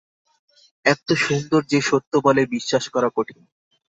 [0.85, 3.41] এত্ত সুন্দর যে সত্য বলে বিশ্বাস করা কঠিন।